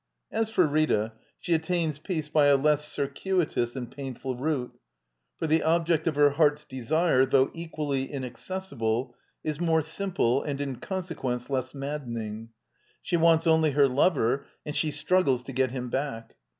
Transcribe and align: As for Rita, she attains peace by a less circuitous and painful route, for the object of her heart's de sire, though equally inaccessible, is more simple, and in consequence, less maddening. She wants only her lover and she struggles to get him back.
As 0.31 0.49
for 0.49 0.65
Rita, 0.65 1.13
she 1.39 1.53
attains 1.53 1.99
peace 1.99 2.27
by 2.27 2.47
a 2.47 2.57
less 2.57 2.87
circuitous 2.91 3.75
and 3.75 3.91
painful 3.91 4.35
route, 4.35 4.75
for 5.37 5.45
the 5.45 5.61
object 5.61 6.07
of 6.07 6.15
her 6.15 6.31
heart's 6.31 6.65
de 6.65 6.81
sire, 6.81 7.23
though 7.23 7.51
equally 7.53 8.11
inaccessible, 8.11 9.13
is 9.43 9.59
more 9.59 9.83
simple, 9.83 10.41
and 10.41 10.59
in 10.59 10.77
consequence, 10.77 11.51
less 11.51 11.75
maddening. 11.75 12.49
She 13.03 13.15
wants 13.15 13.45
only 13.45 13.73
her 13.73 13.87
lover 13.87 14.47
and 14.65 14.75
she 14.75 14.89
struggles 14.89 15.43
to 15.43 15.53
get 15.53 15.69
him 15.69 15.91
back. 15.91 16.33